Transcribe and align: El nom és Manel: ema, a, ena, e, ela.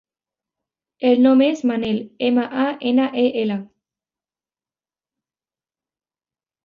El 1.09 1.19
nom 1.25 1.43
és 1.47 1.59
Manel: 1.71 1.99
ema, 2.29 2.45
a, 2.63 2.65
ena, 2.93 3.07
e, 3.25 3.25
ela. 3.43 3.59